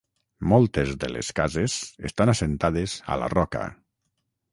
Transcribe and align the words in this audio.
Moltes 0.51 0.93
de 1.03 1.09
les 1.15 1.29
cases 1.39 1.75
estan 2.09 2.31
assentades 2.33 2.95
a 3.17 3.19
la 3.25 3.29
roca. 3.35 3.63